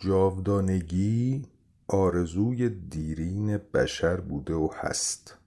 [0.00, 1.44] جاودانگی
[1.88, 5.38] آرزوی دیرین بشر بوده و هست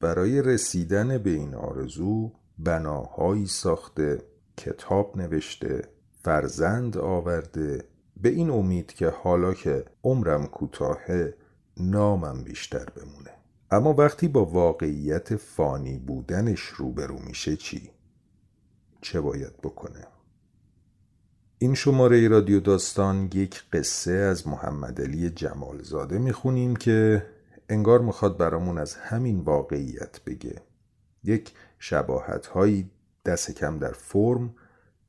[0.00, 4.22] برای رسیدن به این آرزو بناهایی ساخته
[4.56, 5.88] کتاب نوشته
[6.22, 7.84] فرزند آورده
[8.16, 11.34] به این امید که حالا که عمرم کوتاهه
[11.76, 13.30] نامم بیشتر بمونه
[13.70, 17.90] اما وقتی با واقعیت فانی بودنش روبرو میشه چی؟
[19.00, 20.15] چه باید بکنه؟
[21.58, 27.26] این شماره رادیو داستان یک قصه از محمد علی جمالزاده می‌خونیم که
[27.68, 30.62] انگار می‌خواد برامون از همین واقعیت بگه.
[31.24, 32.90] یک شباهت هایی
[33.24, 34.54] دست کم در فرم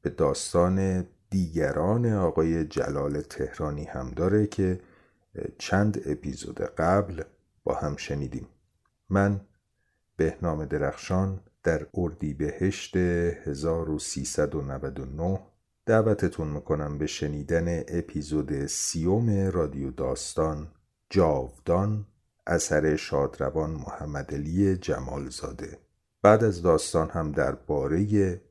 [0.02, 4.79] به داستان دیگران آقای جلال تهرانی هم داره که
[5.57, 7.23] چند اپیزود قبل
[7.63, 8.48] با هم شنیدیم.
[9.09, 9.41] من
[10.18, 15.40] بهنام درخشان در اردیبهشت 1399
[15.88, 20.68] دعوتتون می‌کنم به شنیدن اپیزود سیوم رادیو داستان
[21.10, 22.05] جاودان
[22.48, 25.79] اثر شادروان محمد علی جمالزاده.
[26.21, 27.98] بعد از داستان هم درباره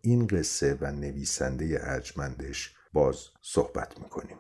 [0.01, 4.37] این قصه و نویسنده ارجمندش باز صحبت می‌کنیم.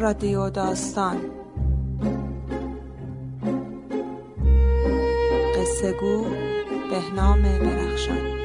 [0.00, 1.45] رادیو داستان
[5.76, 6.22] قصه گو
[6.90, 8.36] بهنام درخشان.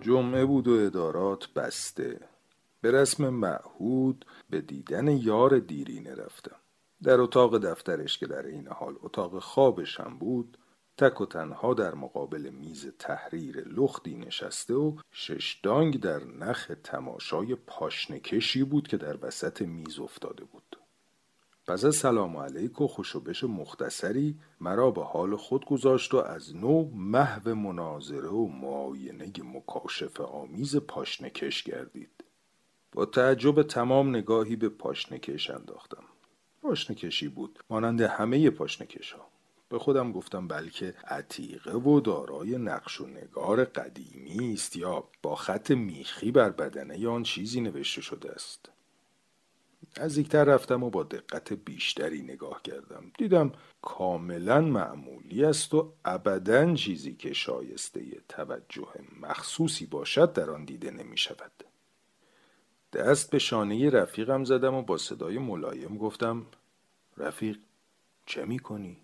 [0.00, 2.20] جمعه بود و ادارات بسته.
[2.80, 6.56] به رسم معهود به دیدن یار دیرینه رفتم.
[7.02, 10.58] در اتاق دفترش که در این حال اتاق خوابش هم بود
[10.98, 18.64] تک و تنها در مقابل میز تحریر لختی نشسته و ششدانگ در نخ تماشای پاشنکشی
[18.64, 20.78] بود که در وسط میز افتاده بود.
[21.66, 26.90] پس از سلام علیک و خوشوبش مختصری مرا به حال خود گذاشت و از نو
[26.94, 32.24] محو مناظره و معاینه مکاشف آمیز پاشنکش گردید.
[32.92, 36.04] با تعجب تمام نگاهی به پاشنکش انداختم.
[36.62, 39.27] پاشنکشی بود مانند همه پاشنکش ها
[39.68, 45.70] به خودم گفتم بلکه عتیقه و دارای نقش و نگار قدیمی است یا با خط
[45.70, 48.70] میخی بر بدنه یا آن چیزی نوشته شده است.
[50.00, 53.12] نزدیکتر رفتم و با دقت بیشتری نگاه کردم.
[53.18, 53.52] دیدم
[53.82, 58.88] کاملا معمولی است و ابدا چیزی که شایسته توجه
[59.20, 61.52] مخصوصی باشد در آن دیده نمی شود
[62.92, 66.46] دست به شانه رفیقم زدم و با صدای ملایم گفتم
[67.16, 67.58] رفیق
[68.26, 68.96] چه می کنی؟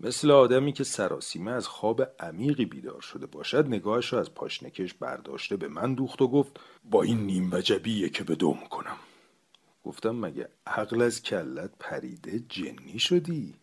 [0.00, 5.56] مثل آدمی که سراسیمه از خواب عمیقی بیدار شده باشد نگاهش را از پاشنکش برداشته
[5.56, 8.96] به من دوخت و گفت با این نیم وجبیه که به دوم کنم.
[9.84, 13.54] گفتم مگه عقل از کلت پریده جنی شدی؟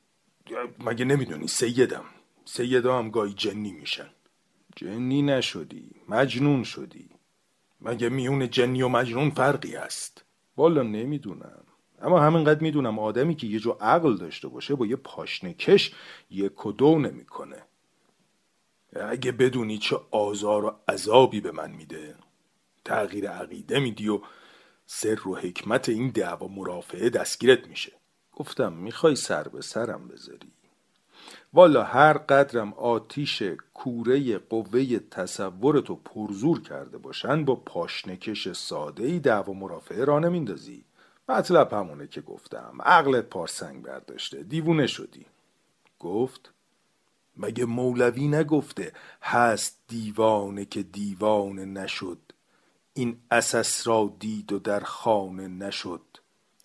[0.80, 2.06] مگه نمی‌دونی سیدم؟
[2.46, 4.10] سیدا هم گاهی جنی میشن.
[4.76, 7.10] جنی نشدی مجنون شدی.
[7.82, 10.26] مگه میون جنی و مجنون فرقی هست؟
[10.58, 11.64] والا نمی‌دونم.
[12.02, 15.92] اما همینقدر می‌دونم آدمی که یه جو عقل داشته باشه با یه پاشنکش
[16.30, 17.64] یک و دو نمی‌کنه.
[18.96, 22.16] اگه بدونی چه آزار و عذابی به من میده.
[22.86, 24.22] تغییر عقیده میدی و
[24.86, 27.92] سر و حکمت این دعوا مرافعه دستگیرت میشه.
[28.36, 30.52] گفتم می‌خوای سر به سرم بذاری.
[31.54, 33.44] والا هر قدرم آتیش
[33.74, 40.86] کوره قوه تصورتو پرزور کرده باشن با پاشنکش ساده ای دعوا مرافعه را نمیندازی.
[41.30, 42.78] مطلب همونه که گفتم.
[42.84, 44.44] عقلت پارسنگ برداشته.
[44.44, 45.26] دیوونه شدی.
[46.00, 46.52] گفت
[47.38, 52.18] مگه مولوی نگفته هست دیوانه که دیوانه نشد؟
[52.94, 56.02] این اساس را دید و در خانه نشد.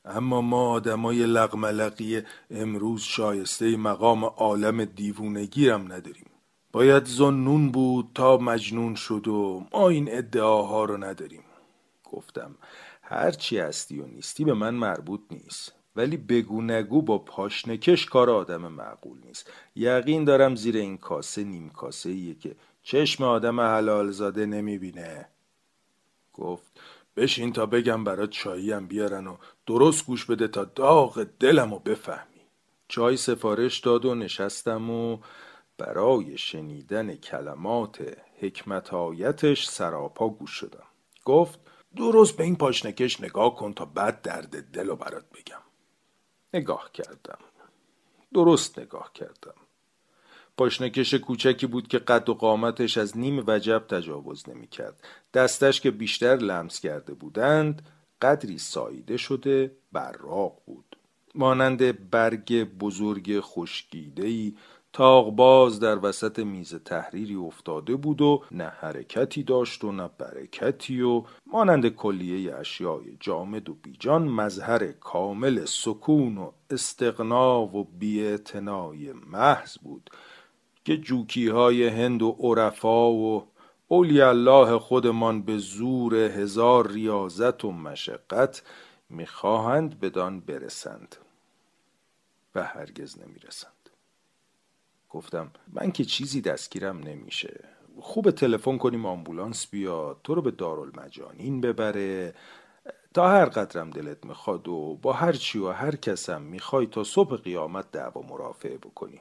[0.05, 6.31] اما ما آدمای لغملقی امروز شایسته مقام عالم دیوونگیرم نداریم.
[6.73, 11.45] باید زنون بود تا مجنون شد و ما این ادعاها رو نداریم.
[12.13, 12.55] گفتم
[13.07, 15.73] هرچی هستی و نیستی به من مربوط نیست.
[15.97, 19.51] ولی بگو نگو با پاشنکش کار آدم معقول نیست.
[19.77, 25.29] یقین دارم زیر این کاسه نیم کاسه ایه که چشم آدم حلال زاده نمی‌بینه.
[26.33, 26.81] گفت
[27.17, 29.37] بشین تا بگم برات چاییم بیارن و
[29.67, 32.41] درست گوش بده تا داغ دلم و بفهمی.
[32.89, 35.19] چای سفارش داد و نشستم و
[35.79, 40.87] برای شنیدن کلمات حکمتایتش سراپا گوش شدم.
[41.25, 41.64] گفت
[41.97, 45.63] درست به این پاشنکش نگاه کن تا بعد درد دل و برات بگم.
[46.55, 47.39] نگاه کردم.
[48.35, 49.55] درست نگاه کردم.
[50.57, 55.05] پاشنکش کوچکی بود که قد و قامتش از نیم وجب تجاوز نمی‌کرد.
[55.35, 57.83] دستش که بیشتر لمس کرده بودند
[58.23, 60.97] قدری ساییده شده براق بود.
[61.35, 64.57] مانند برگ بزرگ خشکیدهی
[64.95, 71.01] تاق باز در وسط میز تحریری افتاده بود و نه حرکتی داشت و نه برکتی
[71.01, 79.79] و مانند کلیه اشیای جامد و بیجان مظهر کامل سکون و استقنا و بیعتنای محض
[79.79, 80.11] بود
[80.85, 83.47] که جوکی های هند و عرفا و
[83.89, 88.63] اولی الله خودمان به زور هزار ریاضت و مشقت
[89.11, 91.17] می‌خواهند بدان برسند
[92.55, 93.74] و هرگز نمی‌رسند.
[95.15, 97.65] گفتم من که چیزی دستگیرم نمیشه.
[98.01, 102.35] خوب تلفن کنیم آمبولانس بیاد تو رو به دارالمجانین ببره.
[103.15, 107.37] تا هر قدرم دلت می‌خواد و با هر چی و هر کسم می‌خوای تا صبح
[107.37, 109.21] قیامت دعوا مرافعه بکنی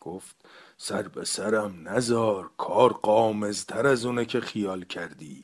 [0.00, 0.36] گفت
[0.76, 5.42] سر به سرم نزار کار قامزتر از اونه که خیال کردی.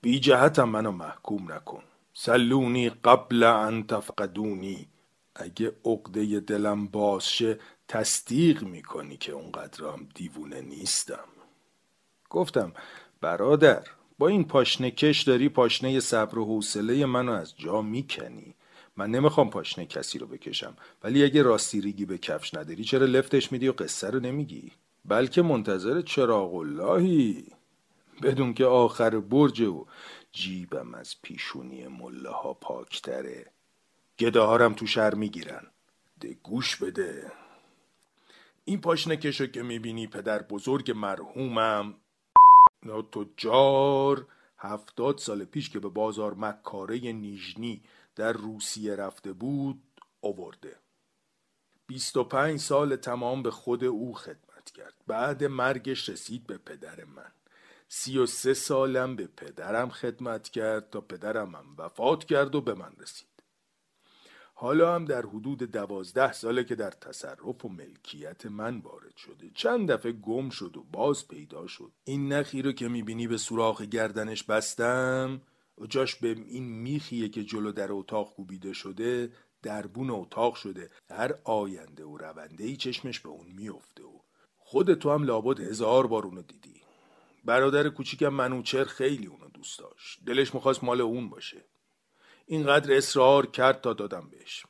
[0.00, 1.82] بی جهتم منو محکوم نکن.
[2.14, 4.88] سلونی قبل ان تفقدونی.
[5.34, 11.28] اگه عقده دلم بازشه تصدیق می‌کنی که اونقدرام دیوونه نیستم.
[12.30, 12.72] گفتم
[13.20, 13.84] برادر
[14.18, 18.54] با این پاشنه کش داری پاشنه صبر و حوصله منو از جا می‌کنی.
[18.96, 20.76] من نمی‌خوام پاشنه کسی رو بکشم.
[21.04, 24.72] ولی اگه راستی ریگی به کفش نداری چرا لفتش میدی و قصه رو نمیگی؟
[25.04, 27.46] بلکه منتظر چراغ اللهی.
[28.22, 29.86] بدون که آخر برج و
[30.32, 33.46] جیبم از پیشونی مله ها پاکتره.
[34.18, 35.66] گداهارم تو شهر می‌گیرن.
[36.20, 37.32] ده گوش بده.
[38.68, 41.94] این پاشنه کشو که می‌بینی پدر بزرگ مرحومم.
[43.12, 44.26] تجار
[44.58, 47.82] هفتاد سال پیش که به بازار مکاره نیژنی
[48.16, 49.82] در روسیه رفته بود
[50.22, 50.76] آورده.
[51.86, 54.94] بیست و پنج سال تمام به خود او خدمت کرد.
[55.06, 57.32] بعد مرگش رسید به پدر من.
[57.88, 62.74] سی و سه سالم به پدرم خدمت کرد تا پدرم هم وفات کرد و به
[62.74, 63.35] من رسید.
[64.58, 69.50] حالا هم در حدود دوازده ساله که در تصرف و ملکیت من وارد شده.
[69.54, 71.92] چند دفعه گم شد و باز پیدا شد.
[72.04, 75.40] این نخی رو که می‌بینی به سوراخ گردنش بستم
[75.88, 79.32] جاش به این میخیه که جلو در اتاق کوبیده شده
[79.62, 80.90] دربون اتاق شده.
[81.10, 84.20] هر آینده و رونده ای چشمش به اون میفته و
[84.58, 86.80] خود تو هم لابد هزار بار اونو دیدی.
[87.44, 90.24] برادر کوچیکم منوچر خیلی اونو دوست داشت.
[90.26, 91.64] دلش می‌خواست مال اون باشه.
[92.46, 94.66] اینقدر اصرار کرد تا دادم بهش.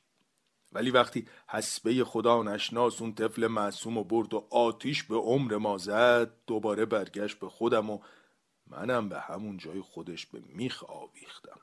[0.72, 5.78] ولی وقتی حسبه خدا نشناس اون طفل معصوم و برد و آتیش به عمر ما
[5.78, 7.98] زد دوباره برگشت به خودم و
[8.66, 11.60] منم به همون جای خودش به میخ آویختم.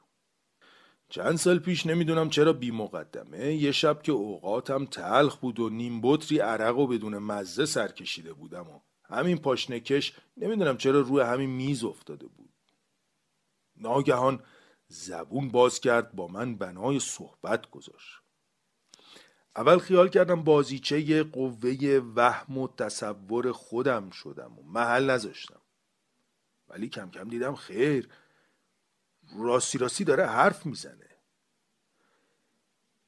[1.09, 6.01] چند سال پیش نمی‌دونم چرا بی مقدمه یه شب که اوقاتم تلخ بود و نیم
[6.03, 11.49] بطری عرق و بدون مزه سر کشیده بودم و همین پاشنکش نمی‌دونم چرا روی همین
[11.49, 12.53] میز افتاده بود.
[13.75, 14.43] ناگهان
[14.93, 18.21] زبون باز کرد با من بنای صحبت گذاشت.
[19.55, 25.61] اول خیال کردم بازیچه قوه وهم و تصور خودم شدم و محل نذاشتم.
[26.67, 28.09] ولی کم کم دیدم خیر
[29.37, 31.09] راستی راستی داره حرف می‌زنه.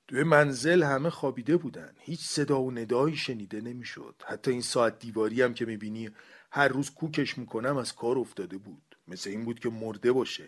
[0.07, 1.95] توی منزل همه خوابیده بودن.
[1.99, 4.23] هیچ صدا و ندایی شنیده نمی‌شد.
[4.25, 6.09] حتی این ساعت دیواری هم که می‌بینی
[6.51, 8.97] هر روز کوکش می‌کنم از کار افتاده بود.
[9.07, 10.47] مثل این بود که مرده باشه.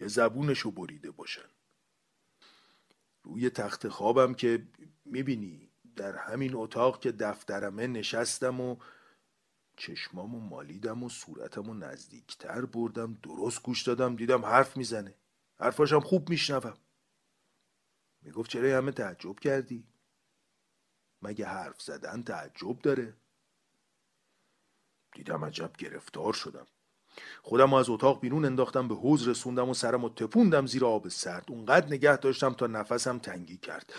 [0.00, 1.48] یا زبونشو بریده باشن
[3.22, 4.68] روی تخت خوابم که
[5.04, 8.76] می‌بینی در همین اتاق که دفترمه نشستم و
[9.76, 15.14] چشمامو مالیدم و صورتمو نزدیکتر بردم درست گوش دادم دیدم حرف می‌زنه
[15.60, 16.76] حرفاشم خوب میشنوم
[18.22, 19.86] می‌گفت چرا همه تعجب کردی؟
[21.22, 23.16] مگه حرف زدن تعجب داره؟
[25.14, 26.66] دیدم عجب گرفتار شدم
[27.42, 31.44] خودم از اتاق بیرون انداختم به حوز رسوندم و سرم و تپوندم زیر آب سرد.
[31.48, 33.92] اونقدر نگه داشتم تا نفسم تنگی کرد.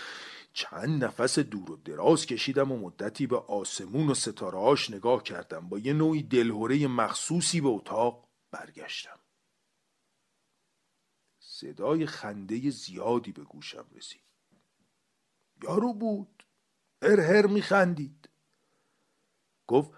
[0.52, 5.68] چند نفس دور و دراز کشیدم و مدتی به آسمون و ستارهاش نگاه کردم.
[5.68, 9.18] با یه نوعی دلهوره مخصوصی به اتاق برگشتم.
[11.38, 14.20] صدای خنده زیادی به گوشم رسید.
[15.62, 16.44] یارو بود.
[17.02, 18.28] هر هر میخندید.
[19.66, 19.90] گفت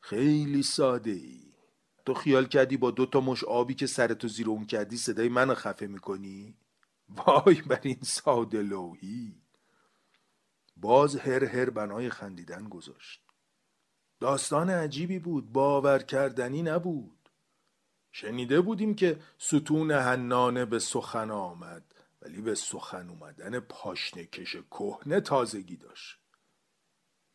[0.00, 1.47] خیلی ساده ای
[2.08, 5.54] تو خیال کردی با دو تا مش آبی که سرتو زیر اون کردی صدای منو
[5.54, 6.56] خفه می‌کنی؟
[7.08, 9.42] وای بر این ساده لوحی.
[10.76, 13.22] باز هر هر بنای خندیدن گذاشت.
[14.20, 17.28] داستان عجیبی بود باور کردنی نبود.
[18.12, 25.76] شنیده بودیم که ستون هنانه به سخن آمد ولی به سخن اومدن پاشنکش کهنه تازگی
[25.76, 26.18] داشت.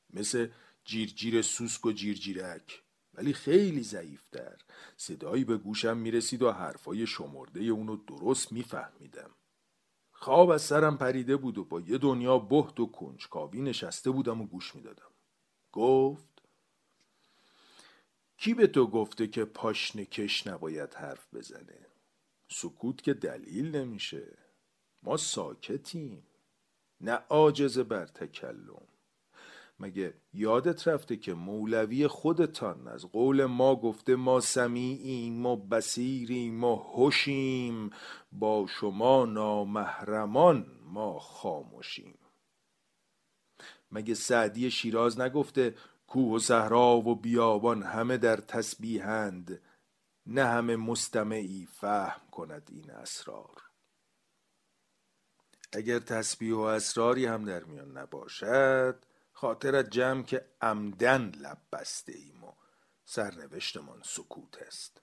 [0.10, 0.48] مثل
[0.86, 2.84] جیرجیر سوسک و جیرجیرک.
[3.14, 4.58] ولی خیلی ضعیفتر.
[4.98, 9.30] صدایی به گوشم می‌رسید و حرفای شمرده اونو درست میفهمیدم.
[10.12, 14.48] خواب از سرم پریده بود و با یه دنیا بهت و کنجکاوی نشسته بودم و
[14.48, 15.12] گوش می‌دادم.
[15.72, 16.42] گفت
[18.38, 21.88] کی به تو گفته که پاشنه کش نباید حرف بزنه؟
[22.50, 24.38] سکوت که دلیل نمیشه.
[25.04, 26.28] ما ساکتیم.
[27.02, 28.88] نه عاجز بر تکلم.
[29.80, 36.76] مگه یادت رفته که مولوی خودتان از قول ما گفته ما سمیعیم ما بسیریم ما
[36.76, 37.90] هوشیم
[38.32, 42.18] با شما نامحرمان ما خاموشیم.
[43.92, 45.76] مگه سعدی شیراز نگفته
[46.08, 49.62] کوه و صحرا و بیابان همه در تسبیحند؟
[50.26, 53.62] نه همه مستمعی فهم کند این اسرار.
[55.72, 59.06] اگر تسبیح و اسراری هم در میان نباشد
[59.44, 62.54] خاطرت جمع که عمدن لب بسته ایم و
[63.06, 65.02] سرنوشتمان سکوت است.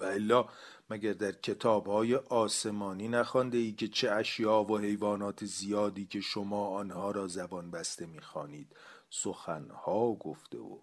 [0.00, 0.48] و الا
[0.90, 6.68] مگر در کتاب های آسمانی نخوانده ای که چه اشیا و حیوانات زیادی که شما
[6.68, 8.76] آنها را زبان بسته می‌خوانید؟
[9.10, 10.78] سخنها گفته و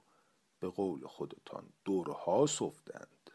[0.59, 3.31] به قول خودتان دورها صفتند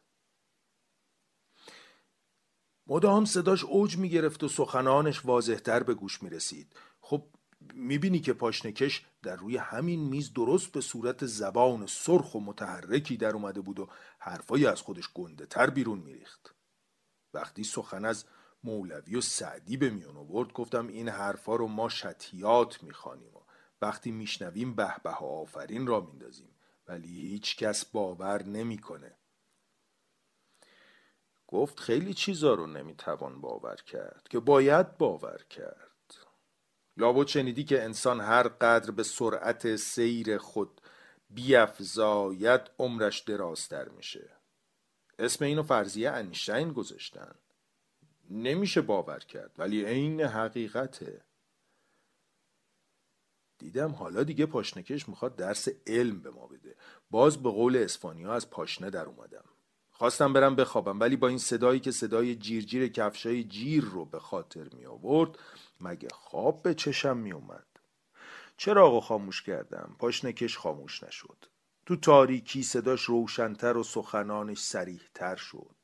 [2.87, 6.76] مدام صداش اوج می‌گرفت و سخنانش واضحتر به گوش می‌رسید.
[7.00, 7.25] خب
[7.75, 13.35] می‌بینی که پاشنکش در روی همین میز درست به صورت زبان سرخ و متحرکی در
[13.35, 13.88] اومده بود و
[14.19, 16.54] حرفایی از خودش گنده تر بیرون میریخت.
[17.35, 18.25] وقتی سخن از
[18.64, 23.40] مولوی و سعدی به میان آورد گفتم این حرفا رو ما شتیات می‌خوانیم و
[23.83, 29.16] وقتی میشنویم به به آفرین را میندازیم ولی هیچ کس باور نمی‌کنه.
[31.47, 35.91] گفت خیلی چیزا رو نمی‌توان باور کرد که باید باور کرد.
[36.96, 40.80] لابد شنیدی که انسان هر قدر به سرعت سیر خود
[41.30, 44.30] بیافزاید عمرش درازتر میشه.
[45.18, 47.34] اسم اینو فرضیه انیشتین گذاشتن.
[48.30, 51.25] نمیشه باور کرد ولی عین حقیقته.
[53.58, 56.76] دیدم حالا دیگه پاشنکش می‌خواد درس علم به ما بده.
[57.11, 59.44] باز به قول اسپانیا از پاشنه در اومدم.
[60.02, 64.68] خواستم برم بخوابم ولی با این صدایی که صدای جیرجیر کفشای جیر رو به خاطر
[64.73, 65.38] می آورد
[65.80, 67.66] مگه خواب به چشم می اومد؟
[68.56, 71.44] چراغ خاموش کردم؟ پاشنکش خاموش نشد.
[71.87, 75.76] تو تاریکی صداش روشنتر و سخنانش سریحتر شد.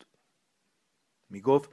[1.30, 1.70] می گفت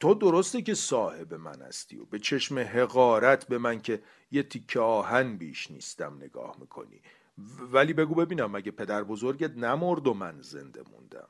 [0.00, 4.80] تو درسته که صاحب من هستی و به چشم حقارت به من که یه تیکه
[4.80, 7.02] آهن بیش نیستم نگاه می‌کنی.
[7.72, 11.28] ولی بگو ببینم مگه پدر بزرگت نمرد و من زنده موندم؟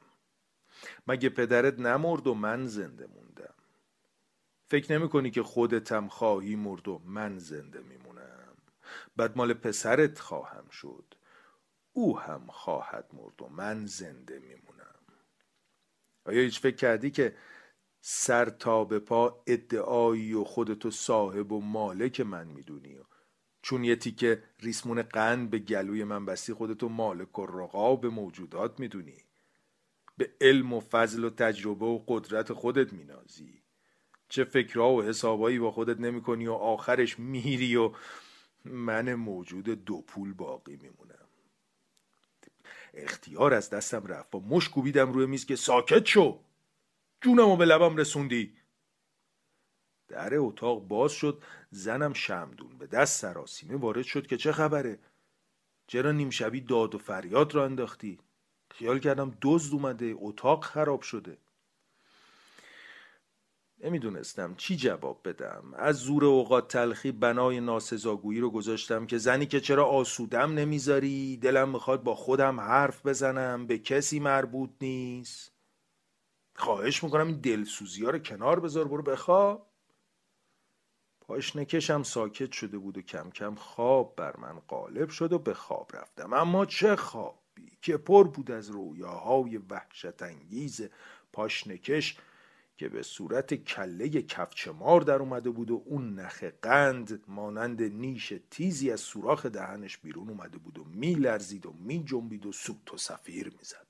[1.06, 3.54] مگه پدرت نمرد و من زنده موندم؟
[4.70, 8.56] فکر نمی کنی که خودتم خواهی مرد و من زنده میمونم
[9.16, 11.14] بعد مال پسرت خواهم شد.
[11.92, 14.94] او هم خواهد مرد و من زنده میمونم
[16.24, 17.36] آیا هیچ فکر کردی که
[18.00, 22.98] سر تا به پا ادعایی و خودتو صاحب و مالک من می‌دونی؟
[23.62, 29.24] چون یه تیکه ریسمون قند به گلوی من بستی خودتو مالک و رقاب موجودات می‌دونی.
[30.16, 33.62] به علم و فضل و تجربه و قدرت خودت مینازی.
[34.28, 37.92] چه فکرها و حسابایی با خودت نمی کنی و آخرش میری و
[38.64, 41.28] من موجود دو پول باقی میمونم.
[42.94, 46.40] اختیار از دستم رفت و مش کوبیدم روی میز که ساکت شو.
[47.20, 48.59] جونمو به لبم رسوندی.
[50.10, 54.98] در اتاق باز شد زنم شمدون به دست سراسیمه وارد شد که چه خبره؟
[55.86, 58.18] چرا نیم شبی داد و فریاد را انداختی؟
[58.70, 61.38] خیال کردم دزد اومده اتاق خراب شده.
[63.84, 65.74] نمی‌دونستم چی جواب بدم.
[65.74, 71.68] از زور اوقات تلخی بنای ناسزاگویی رو گذاشتم که زنی که چرا آسودم نمی‌ذاری؟ دلم
[71.68, 75.52] می‌خواد با خودم حرف بزنم به کسی مربوط نیست.
[76.56, 79.69] خواهش می‌کنم این دلسوزی ها رو کنار بذار برو بخواب.
[81.30, 85.90] پاشنکشم ساکت شده بود و کم کم خواب بر من غالب شد و به خواب
[85.94, 86.32] رفتم.
[86.32, 90.88] اما چه خوابی که پر بود از رویاهای وحشت انگیز
[91.32, 92.16] پاشنکش
[92.76, 98.90] که به صورت کله کفچمار در اومده بود و اون نخ قند مانند نیش تیزی
[98.90, 103.89] از سوراخ دهنش بیرون اومده بود و میلرزید و میجنبید و سوت و سفیر می‌زد.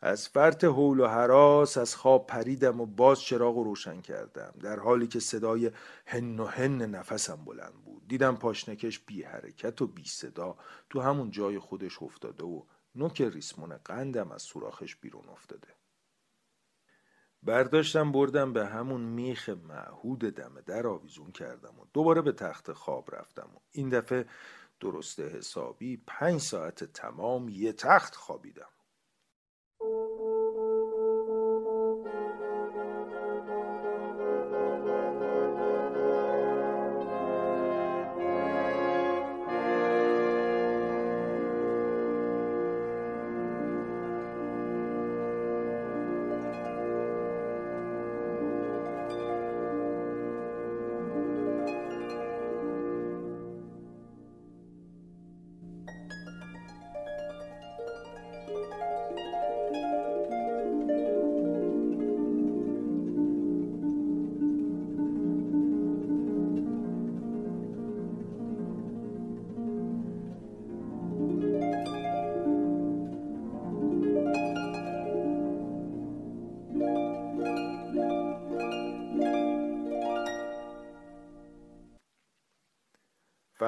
[0.00, 4.78] از فرط حول و حراس از خواب پریدم و باز چراغ رو روشن کردم در
[4.78, 5.70] حالی که صدای
[6.06, 8.08] هن و هن نفسم بلند بود.
[8.08, 10.56] دیدم پاشنکش بی حرکت و بی صدا
[10.90, 12.62] تو همون جای خودش افتاده و
[12.94, 15.68] نوک ریسمون قندم از سوراخش بیرون افتاده.
[17.42, 23.14] برداشتم بردم به همون میخ معهود دم در آویزون کردم و دوباره به تخت خواب
[23.14, 24.26] رفتم و این دفعه
[24.80, 28.68] درست حسابی پنج ساعت تمام یه تخت خوابیدم.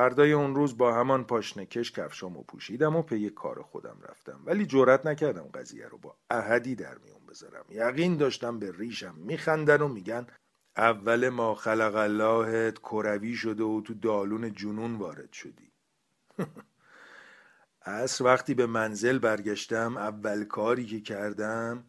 [0.01, 4.41] فردای اون روز با همان پاشنکش کفشامو پوشیدم و پی کار خودم رفتم.
[4.45, 7.65] ولی جرأت نکردم قضیه رو با احدی در میون بذارم.
[7.71, 10.27] یقین داشتم به ریشم میخندن و میگن
[10.77, 15.73] اول ما خلق اللهت کروی شده و تو دالون جنون وارد شدی.
[17.83, 21.85] عصر وقتی به منزل برگشتم اول کاری که کردم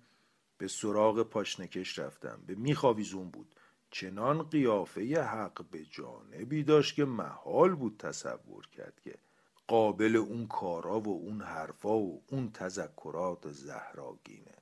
[0.58, 2.44] به سراغ پاشنکش رفتم.
[2.48, 3.56] به میخاویزون بود.
[3.92, 9.16] چنان قیافه حق به جانبی داشت که محال بود تصور کرد که
[9.68, 14.56] قابل اون کارا و اون حرفا و اون تذکرات زهراگینه.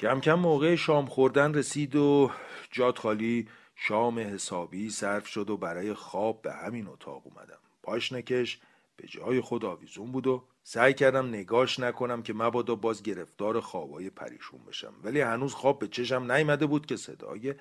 [0.00, 2.30] کم کم موقع شام خوردن رسید و
[2.70, 7.58] جاد خالی شام حسابی صرف شد و برای خواب به همین اتاق اومدم.
[7.82, 8.60] پاشنکش
[8.96, 14.10] به جای خود آویزون بود و سعی کردم نگاش نکنم که مبادا باز گرفتار خوابای
[14.10, 14.94] پریشون بشم.
[15.02, 17.54] ولی هنوز خواب به چشم نیامده بود که صدای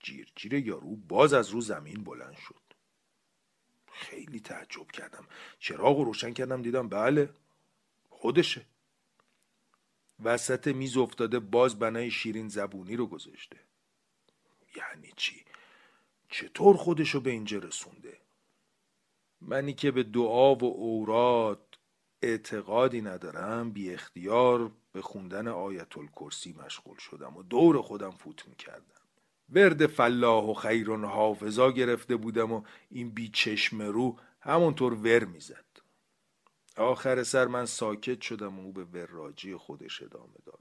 [0.00, 2.60] جیرجیر یارو باز از رو زمین بلند شد.
[3.92, 5.24] خیلی تعجب کردم.
[5.58, 7.30] چراغ رو روشن کردم دیدم بله
[8.10, 8.66] خودشه.
[10.22, 13.56] وسط میز افتاده باز بنای شیرین زبونی رو گذاشته.
[14.76, 15.44] یعنی چی؟
[16.28, 18.18] چطور خودشو به اینجا رسونده؟
[19.40, 21.70] منی که به دعا و اوراد
[22.22, 29.00] اعتقادی ندارم بی اختیار به خوندن آیت الکرسی مشغول شدم و دور خودم فوت می‌کردم.
[29.52, 35.64] ورد فلاح و خیرون حافظا گرفته بودم و این بی چشم رو همونطور ور می‌زد.
[36.76, 40.60] آخر سر من ساکت شدم و او به وراجی خودش ادامه داد.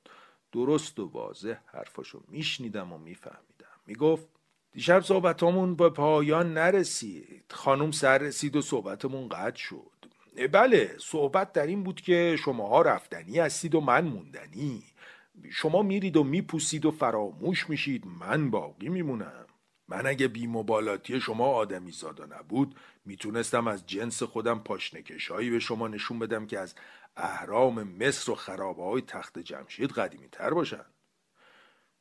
[0.52, 3.80] درست و واضح حرفاشو میشنیدم و میفهمیدم.
[3.86, 4.28] می‌گفت
[4.72, 7.46] دیشب صحبتامون به پایان نرسید.
[7.50, 9.99] خانم سر رسید و صحبتمون قطع شد.
[10.48, 14.84] بله صحبت در این بود که شماها رفتنی هستید و من موندنی.
[15.52, 19.46] شما میرید و میپوسید و فراموش میشید من باقی میمونم.
[19.88, 22.76] من اگه بیمبالاتی شما آدمی زادا نبود
[23.06, 26.76] می‌تونستم از جنس خودم پاشنکشایی به شما نشون بدم که از
[27.18, 30.86] اهرام مصر و خرابه های تخت جمشید قدیمی تر باشن.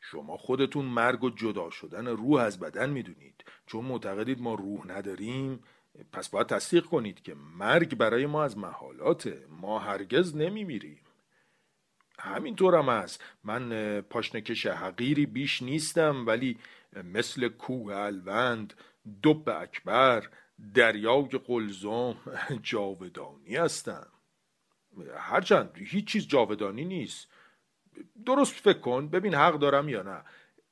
[0.01, 3.45] شما خودتون مرگ و جدا شدن روح از بدن می‌دونید.
[3.67, 5.61] چون معتقدید ما روح نداریم
[6.13, 9.47] پس باید تصدیق کنید که مرگ برای ما از محالاته.
[9.49, 11.01] ما هرگز نمیمیریم.
[12.19, 16.59] همینطور هم است من پاشنکش حقیری بیش نیستم ولی
[17.05, 18.75] مثل کوه الوند
[19.23, 20.29] دب اکبر
[20.75, 22.17] دریای قلزم
[22.63, 24.07] جاودانی هستم.
[25.17, 27.29] هرچند هیچ چیز جاودانی نیست.
[28.27, 30.25] درست فکر کن ببین حق دارم یا نه.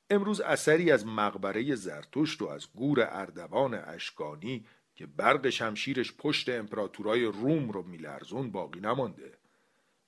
[0.09, 4.65] امروز اثری از مقبره زرتشت و از گور اردوان اشکانی
[4.97, 9.37] که برق شمشیرش پشت امپراتورای روم رو میلرزون باقی نمانده.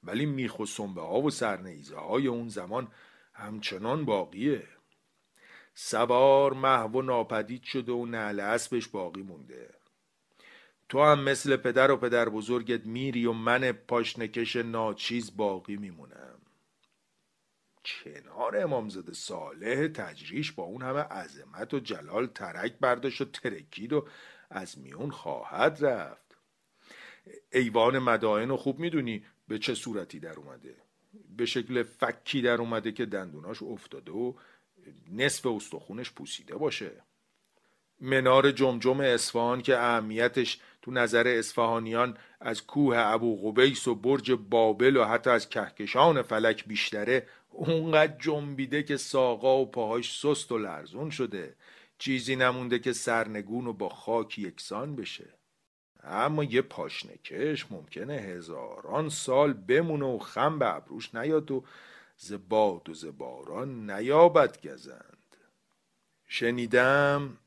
[0.04, 2.88] ولی میخ و سنبه ها و سرنیزه های اون زمان
[3.34, 4.68] همچنان باقیه.
[5.74, 9.74] سوار محو و ناپدید شده و نعل اسبش باقی مونده.
[10.90, 16.42] تو هم مثل پدر و پدر بزرگت میری و من پاشنکش ناچیز باقی میمونم.
[17.86, 24.08] کنار امامزاده صالح تجریش با اون همه عظمت و جلال ترک برداشت و ترکید و
[24.50, 26.38] از میون خواهد رفت.
[27.52, 30.76] ایوان مدائن رو خوب می‌دونی به چه صورتی در اومده.
[31.38, 34.34] به شکل فکی در اومده که دندوناش افتاده و
[35.12, 36.92] نصف استخونش پوسیده باشه.
[38.02, 44.98] منار جمجم اصفهان که اهمیتش تو نظر اصفهانیان از کوه ابو قبیس و برج بابل
[44.98, 51.10] و حتی از کهکشان فلک بیشتره اونقدر جنبیده که ساقا و پاهاش سست و لرزون
[51.10, 51.56] شده.
[52.00, 55.34] چیزی نمونده که سرنگون و با خاک یکسان بشه.
[56.04, 61.64] اما یه پاشنکش ممکنه هزاران سال بمونه و خم به ابروش نیاد و
[62.18, 65.36] زباد و زباران نیابد گزند.
[66.28, 67.38] شنیدم؟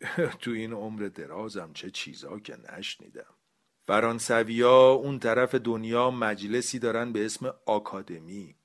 [0.40, 3.34] تو این عمر درازم چه چیزا که نشنیدم.
[3.86, 8.56] فرانسویا اون طرف دنیا مجلسی دارن به اسم آکادمی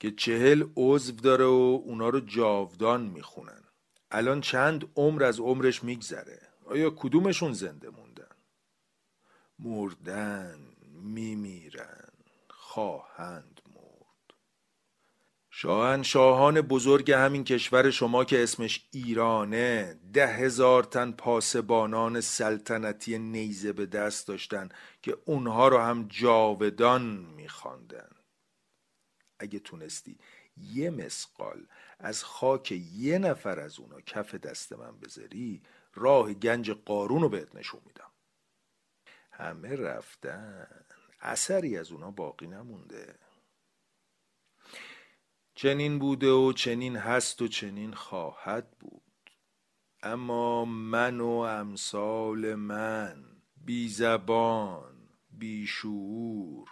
[0.00, 3.63] که چهل عضو داره و اونا رو جاودان می‌خونن.
[4.14, 8.36] الان چند عمر از عمرش میگذره؟ آیا کدومشون زنده موندن؟
[9.58, 10.58] مردن
[11.02, 12.08] میمیرن
[12.48, 14.36] خواهند مرد.
[15.50, 23.86] شاهنشاهان بزرگ همین کشور شما که اسمش ایرانه ده هزار تن پاسبانان سلطنتی نیزه به
[23.86, 24.68] دست داشتن
[25.02, 27.02] که اونها رو هم جاودان
[27.36, 28.10] میخواندن.
[29.38, 30.18] اگه تونستی
[30.56, 31.66] یه مسقال
[31.98, 35.62] از خاک یه نفر از اونا کف دست من بذاری
[35.94, 38.10] راه گنج قارون رو بهت نشون میدم.
[39.32, 40.84] همه رفتن.
[41.20, 43.18] اثری از اونا باقی نمونده.
[45.54, 49.02] چنین بوده و چنین هست و چنین خواهد بود.
[50.02, 53.24] اما من و امثال من
[53.56, 56.68] بی زبان بی شعور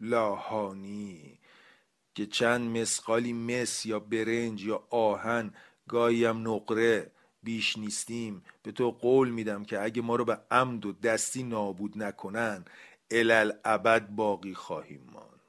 [0.00, 1.37] لاهانی
[2.18, 5.54] که چند مسقالی مس یا برنج یا آهن
[5.88, 7.10] گاهیم نقره
[7.42, 8.44] بیش نیستیم.
[8.62, 12.64] به تو قول میدم که اگه ما رو به عمد و دستی نابود نکنن
[13.10, 15.40] الال ابد باقی خواهیم مان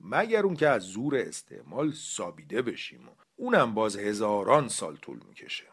[0.00, 5.66] مگر اون که از زور استعمال سابیده بشیم و اونم باز هزاران سال طول می‌کشه.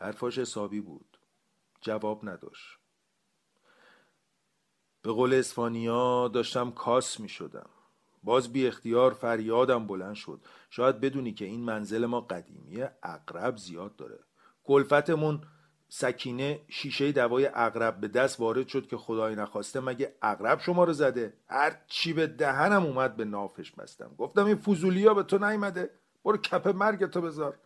[0.00, 1.18] حرفاش حسابی بود.
[1.80, 2.78] جواب نداشت.
[5.02, 7.73] به قول اسفانیا داشتم کاس می شدم
[8.24, 10.40] باز بی اختیار فریادم بلند شد.
[10.70, 14.18] شاید بدونی که این منزل ما قدیمیه اقرب زیاد داره.
[14.64, 15.40] کلفتمون
[15.88, 20.92] سکینه شیشه دوای اقرب به دست وارد شد که خدای نخواسته مگه اقرب شما رو
[20.92, 24.14] زده؟ هر چی به دهنم اومد به نافش بستم.
[24.18, 25.90] گفتم این فوزولیا به تو نیمده
[26.24, 27.58] برو کپ مرگ تو بذار.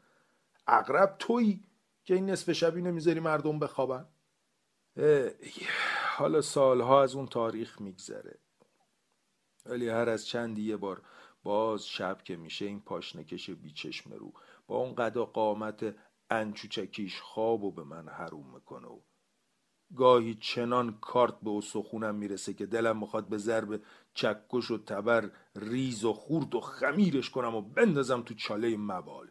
[0.66, 1.64] اقرب تویی
[2.04, 4.06] که این نصف شبی نمی‌ذاری مردم بخوابن؟
[6.16, 8.38] حالا سالها از اون تاریخ میگذره.
[9.68, 11.02] ولی هر از چندی یه بار
[11.42, 14.32] باز شب که میشه این پاشنکش بیچشم رو
[14.66, 15.94] با اون قد قامت
[16.30, 19.00] انچوچکیش خواب و به من حروم می‌کنه و
[19.96, 23.82] گاهی چنان کارت به استخونم می‌رسه که دلم می‌خواد به ضرب
[24.14, 29.30] چکش و تبر ریز و خورد و خمیرش کنم و بندازم تو چاله مبال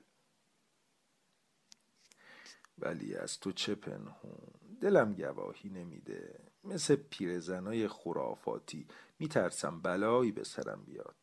[2.79, 6.39] ولی از تو چه پنهون؟ دلم گواهی نمیده.
[6.63, 8.87] مثل پیرزنای خرافاتی
[9.19, 11.15] میترسم بلایی به سرم بیاد.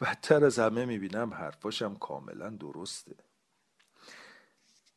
[0.00, 3.16] بدتر از همه می‌بینم حرفاشم کاملا درسته.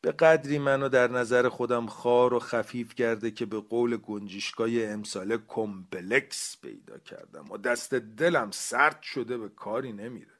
[0.00, 5.38] به قدری منو در نظر خودم خار و خفیف کرده که به قول گنجشگاه امساله
[5.48, 10.32] کمپلکس پیدا کردم و دست دلم سرد شده به کاری نمیره.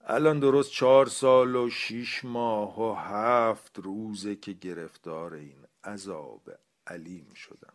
[0.00, 6.50] الان درست چهار سال و شیش ماه و هفت روزه که گرفتار این عذاب
[6.86, 7.72] علیم شدم.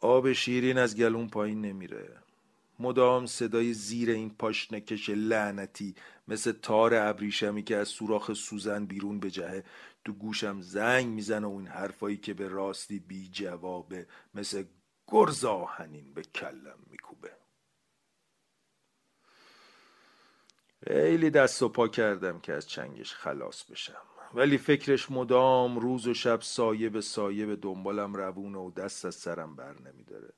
[0.00, 2.16] آب شیرین از گلون پایین نمیره.
[2.78, 5.94] مدام صدای زیر این پاشنکش لعنتی
[6.28, 9.64] مثل تار ابریشمی که از سوراخ سوزن بیرون به جهه
[10.04, 14.64] تو گوشم زنگ می‌زنه و این حرفایی که به راستی بی جوابه مثل
[15.06, 17.30] گرز آهنین به کلم میکوبه.
[20.86, 24.19] خیلی دست و پا کردم که از چنگش خلاص بشم.
[24.34, 29.14] ولی فکرش مدام روز و شب سایه به سایه به دنبالم روونه و دست از
[29.14, 30.32] سرم بر نمیداره.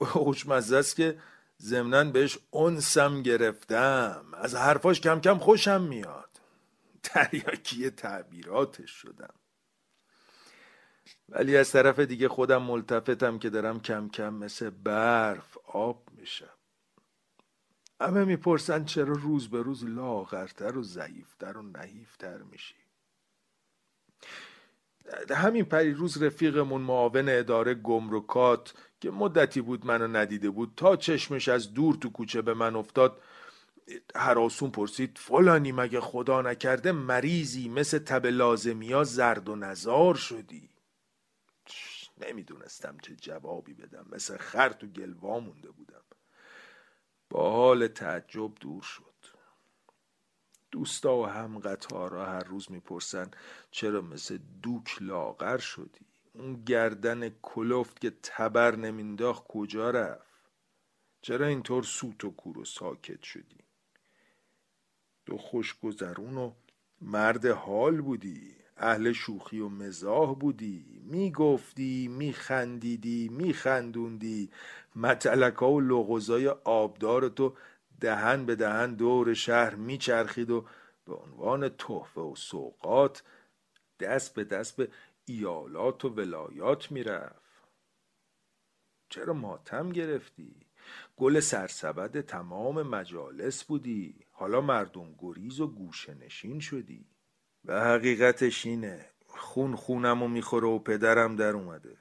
[0.00, 1.18] خوشمزه است که
[1.62, 4.26] ضمنا بهش انسم گرفتم.
[4.34, 6.40] از حرفاش کم کم خوشم میاد.
[7.02, 9.34] تریاکی تعبیراتش شدم.
[11.28, 16.61] ولی از طرف دیگه خودم ملتفتم که دارم کم کم مثل برف آب میشم.
[18.00, 22.74] همه می‌پرسن چرا روز به روز لاغرتر و ضعیفتر و نحیفتر میشی؟
[25.30, 31.48] همین پری روز رفیقمون معاون اداره گمرکات که مدتی بود منو ندیده بود تا چشمش
[31.48, 33.22] از دور تو کوچه به من افتاد
[34.16, 40.70] هراسون پرسید فلانی مگه خدا نکرده مریضی مثل تب لازمی ها زرد و نزار شدی؟
[42.18, 45.91] نمی‌دونستم چه جوابی بدم مثل خر تو گلوا مونده بودم
[47.32, 49.04] با حال تعجب دور شد.
[50.70, 53.30] دوستا و هم قطارا هر روز می‌پرسن
[53.70, 60.50] چرا مثل دوک لاغر شدی؟ اون گردن کلفت که تبر نمینداخت کجا رفت؟
[61.22, 63.58] چرا اینطور سوت و کور و ساکت شدی؟
[65.26, 66.52] تو خوشگذرون و
[67.00, 68.61] مرد حال بودی.
[68.82, 71.02] اهل شوخی و مزاح بودی.
[71.04, 74.50] می‌گفتی میخندیدی میخندوندی.
[74.96, 77.54] متلکا و لغوزای آبدار تو
[78.00, 80.64] دهن به دهن دور شهر میچرخید و
[81.04, 83.22] به عنوان تحفه و سوقات
[84.00, 84.88] دست به دست به
[85.24, 87.42] ایالات و ولایات می‌رفت.
[89.08, 90.54] چرا ماتم گرفتی؟
[91.16, 94.14] گل سرسبد تمام مجالس بودی.
[94.30, 97.11] حالا مردم گریز و گوشه نشین شدی.
[97.64, 99.06] و حقیقتش اینه.
[99.26, 101.96] خون خونم و می‌خوره و پدرم در اومده.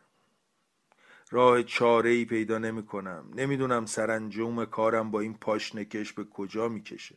[1.32, 7.16] راه چاره ای پیدا نمی کنم نمی‌دونم سرانجام کارم با این پاشنکش به کجا می‌کشه.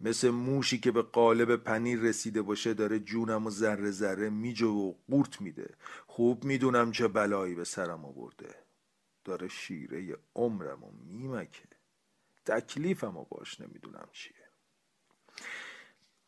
[0.00, 4.94] مثل موشی که به قالب پنیر رسیده باشه داره جونم و ذره ذره میجه و
[5.10, 5.74] قورت میده.
[6.06, 8.54] خوب می‌دونم چه بلایی به سرم آورده.
[9.24, 11.68] داره شیره عمرم و میمکه.
[12.46, 14.37] تکلیفم و باش نمی‌دونم چیه.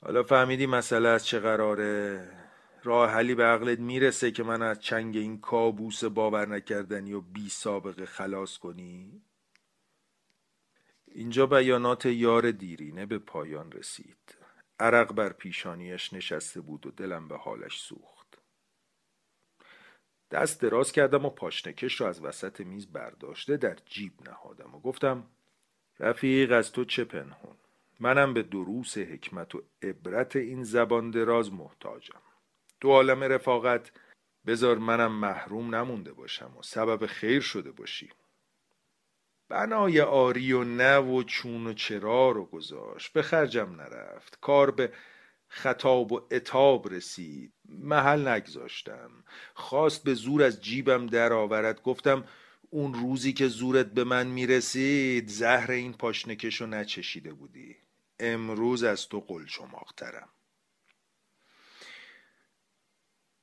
[0.03, 2.29] حالا فهمیدی مسئله از چه قراره؟
[2.83, 7.49] راه حلی به عقلت می‌رسه که من از چنگ این کابوس باور نکردنی و بی
[7.49, 9.23] سابقه خلاص کنی؟
[11.07, 14.37] اینجا بیانات یار دیرینه به پایان رسید.
[14.81, 18.39] عرق بر پیشانیش نشسته بود و دلم به حالش سوخت.
[20.31, 25.27] دست دراز کردم و پاشنکش را از وسط میز برداشته در جیب نهادم و گفتم
[25.99, 27.57] رفیق از تو چه پنهون؟
[28.01, 32.23] منم به دروس حکمت و عبرت این زبان دراز محتاجم.
[32.81, 33.93] تو عالم رفاقت
[34.47, 38.11] بذار منم محروم نمونده باشم و سبب خیر شده باشی.
[39.49, 43.13] بنای آری و نه و چون و چرا رو گذاشت.
[43.13, 44.39] به خرجم نرفت.
[44.41, 44.93] کار به
[45.49, 47.53] خطاب و اتاب رسید.
[47.69, 49.11] محل نگذاشتم.
[49.55, 52.25] خواست به زور از جیبم در آورد گفتم
[52.71, 57.77] اون روزی که زورت به من می‌رسید زهر این پاشنکشو نچشیده بودی.
[58.21, 59.47] امروز از تو قل
[59.97, 60.29] ترم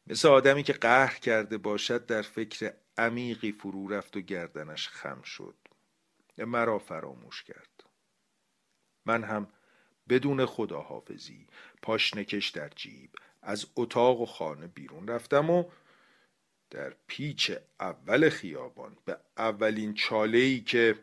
[0.08, 5.56] مثل آدمی که قهر کرده باشد در فکر عمیقی فرو رفت و گردنش خم شد.
[6.38, 7.84] مرا فراموش کرد.
[9.06, 9.48] من هم
[10.10, 11.48] بدون خداحافظی
[11.82, 13.12] پاشنکش در جیب
[13.42, 15.64] از اتاق و خانه بیرون رفتم و
[16.70, 21.00] در پیچ اول خیابان به اولین چاله ای که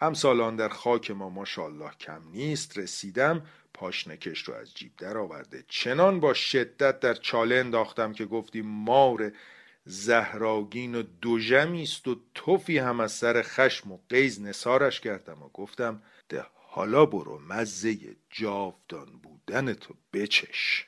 [0.00, 2.78] امسالان در خاک ما ماشاءالله کم نیست.
[2.78, 3.42] رسیدم
[3.74, 9.32] پاشنکش رو از جیب در آورده چنان با شدت در چاله انداختم که گفتی مار
[9.84, 16.02] زهراگین و دوژمی و توفی هم از سر خشم و قیز نسارش کردم و گفتم
[16.28, 17.96] ده حالا برو مزه
[18.30, 20.86] جاودان بودن تو بچش.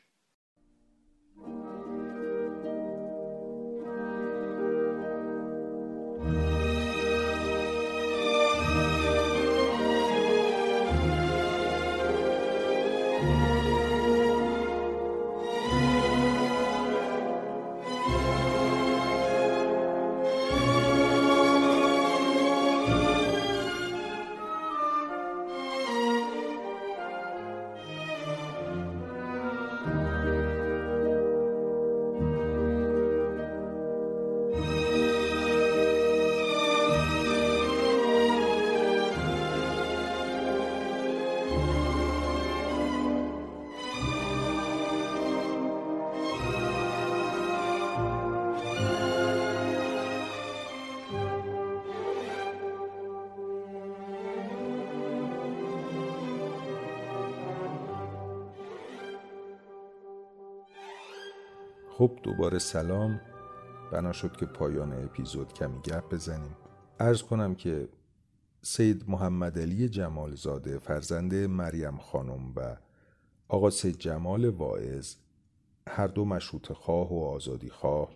[62.03, 63.21] خب دوباره سلام.
[63.93, 66.57] بنا شد که پایان اپیزود کمی گپ بزنیم.
[67.01, 67.88] ارز کنم که
[68.62, 72.77] سید محمد علی جمال زاده فرزند مریم خانم و
[73.49, 75.15] آقا سید جمال واعظ
[75.88, 78.09] هر دو مشروط خواه و آزادی خواه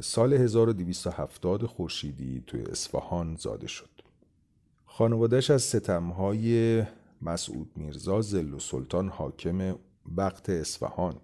[0.00, 4.02] سال 1270 خورشیدی توی اصفهان زاده شد.
[4.84, 6.82] خانوادش از ستمهای
[7.22, 9.78] مسعود میرزا زل و سلطان حاکم
[10.16, 11.16] وقت اصفهان.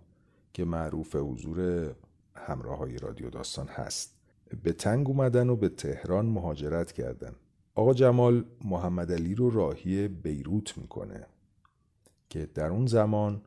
[0.58, 1.90] که معروف حضور
[2.34, 4.14] همراه های رادیو داستان هست.
[4.62, 7.34] به تنگ اومدن و به تهران مهاجرت کردن.
[7.74, 11.26] آقا جمال محمد علی رو راهی بیروت می‌کنه
[12.28, 13.42] که در اون زمان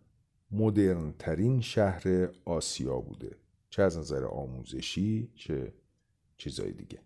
[0.52, 3.36] مدرن ترین شهر آسیا بوده.
[3.70, 5.74] چه از نظر آموزشی چه
[6.38, 7.00] چیزای دیگه.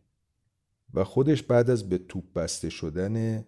[0.94, 3.46] و خودش بعد از به توپ بسته شدن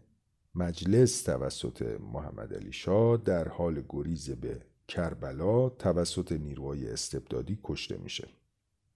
[0.55, 8.27] مجلس توسط محمد علی شاه در حال گریز به کربلا توسط نیروهای استبدادی کشته میشه.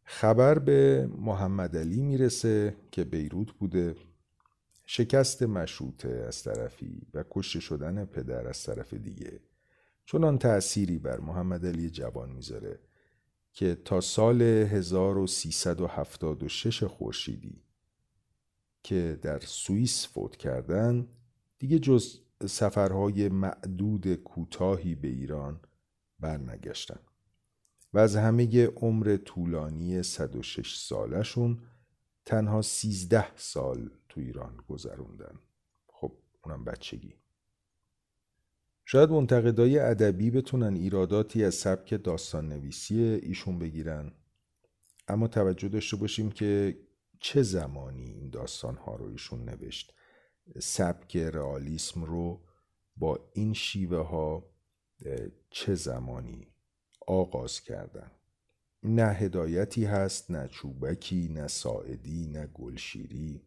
[0.03, 3.95] خبر به محمد علی می‌رسه که بیروت بوده.
[4.85, 9.39] شکست مشروطه از طرفی و کشته شدن پدر از طرف دیگه.
[10.05, 12.79] چنان تأثیری بر محمد علی جوان می‌ذاره
[13.53, 17.63] که تا سال 1376 خورشیدی
[18.83, 21.07] که در سوئیس فوت کردن
[21.59, 25.59] دیگه جز سفرهای معدود کوتاهی به ایران
[26.21, 26.99] برنگشتن.
[27.93, 31.61] و از همه عمر طولانی 106 سالشون
[32.25, 35.39] تنها 13 سال تو ایران گذروندن.
[35.87, 36.11] خب
[36.43, 37.13] اونم بچگی.
[38.85, 44.11] شاید منتقدای ادبی بتونن ایراداتی از سبک داستان نویسی ایشون بگیرن.
[45.07, 46.79] اما توجه داشته باشیم که
[47.19, 49.93] چه زمانی این داستان ها رو ایشون نوشت.
[50.59, 52.41] سبک رئالیسم رو
[52.97, 54.50] با این شیوه ها
[55.49, 56.47] چه زمانی
[57.07, 58.11] آغاز کردن؟
[58.83, 63.41] نه هدایتی هست نه چوبکی نه ساعدی نه گلشیری.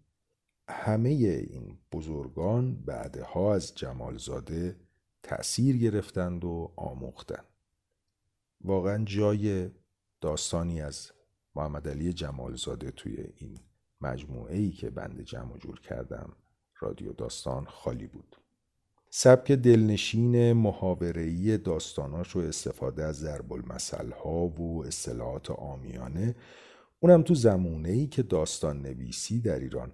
[0.69, 4.77] همه این بزرگان بعدها از جمالزاده
[5.23, 7.45] تأثیر گرفتند و آموختند.
[8.61, 9.71] واقعا جای
[10.21, 11.13] داستانی از
[11.55, 13.59] محمد علی جمالزاده توی این
[14.01, 16.33] مجموعه ای که بند جمع جور کردم
[16.81, 18.37] رادیو داستان خالی بود.
[19.17, 23.53] سبک دلنشین محاوره‌ای داستاناش و استفاده از ضرب
[24.25, 26.35] ها و اصطلاحات آمیانه
[27.01, 29.93] اونم تو زمونه ای که داستان نویسی در ایران.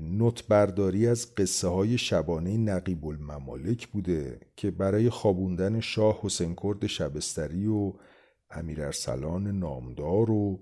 [0.00, 6.86] نوت برداری از قصه های شبانه نقیب الممالک بوده که برای خوابوندن شاه حسین کرد
[6.86, 7.92] شبستری و
[8.50, 10.60] امیر ارسلان نامدار و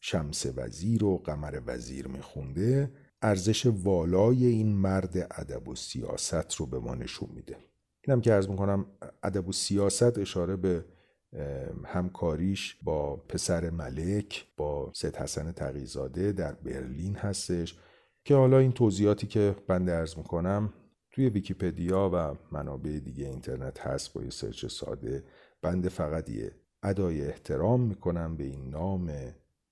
[0.00, 2.90] شمس وزیر و قمر وزیر میخونده.
[3.26, 7.56] ارزش والای این مرد ادب و سیاست رو به ما نشون میده.
[8.04, 8.86] اینم که عرض می‌کنم
[9.22, 10.84] ادب و سیاست اشاره به
[11.84, 17.78] همکاریش با پسر ملک با سید حسن تقیزاده در برلین هستش.
[18.24, 20.72] که حالا این توضیحاتی که بنده عرض می‌کنم
[21.10, 25.24] توی ویکیپدیا و منابع دیگه اینترنت هست با یه search ساده
[25.62, 29.10] بنده فقط یه ادای احترام می‌کنم به این نام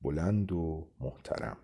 [0.03, 1.57] بلند و محترم.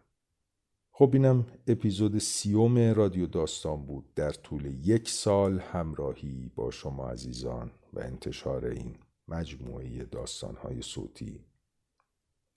[1.01, 4.15] خب اینم اپیزود سیوم رادیو داستان بود.
[4.15, 8.97] در طول یک سال همراهی با شما عزیزان و انتشار این
[9.29, 11.45] مجموعه داستانهای صوتی.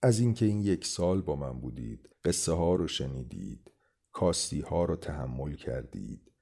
[0.02, 3.70] از اینکه این یک سال با من بودید قصه ها رو شنیدید
[4.12, 6.32] کاستی ها رو تحمل کردید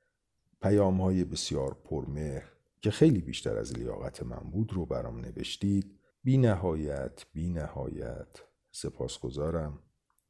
[0.63, 6.39] پیام های بسیار پرمهر که خیلی بیشتر از لیاقت من بود رو برام نوشتید بی
[6.39, 8.39] نهایت بی نهایت
[8.71, 9.79] سپاسگزارم.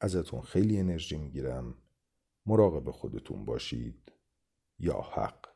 [0.03, 1.75] ازتون خیلی انرژی می‌گیرم.
[2.45, 4.11] مراقب خودتون باشید.
[4.79, 5.52] یا حق.